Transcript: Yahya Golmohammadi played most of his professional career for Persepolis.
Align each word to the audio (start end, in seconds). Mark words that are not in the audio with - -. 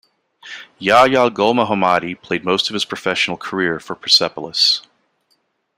Yahya 0.79 1.29
Golmohammadi 1.29 2.19
played 2.19 2.43
most 2.43 2.71
of 2.71 2.73
his 2.73 2.85
professional 2.85 3.37
career 3.37 3.79
for 3.79 3.93
Persepolis. 3.95 4.81